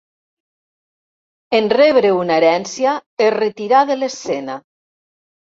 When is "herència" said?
2.41-2.97